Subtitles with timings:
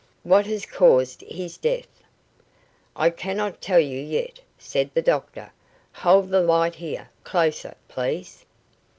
[0.23, 2.01] "What has caused his death?"
[2.95, 5.51] "I cannot tell you yet," said the doctor.
[5.93, 8.43] "Hold the light here, closer, please.